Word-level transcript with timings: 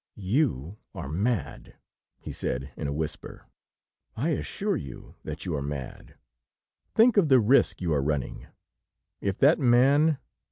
"You 0.15 0.79
are 0.95 1.07
mad," 1.09 1.75
he 2.17 2.31
said 2.31 2.71
in 2.75 2.87
a 2.87 2.91
whisper. 2.91 3.45
"I 4.15 4.29
assure 4.29 4.75
you 4.75 5.13
that 5.23 5.45
you 5.45 5.53
are 5.55 5.61
mad. 5.61 6.15
Think 6.95 7.17
of 7.17 7.29
the 7.29 7.39
risk 7.39 7.81
you 7.81 7.93
are 7.93 8.01
running. 8.01 8.47
If 9.19 9.37
that 9.37 9.59
man 9.59 10.17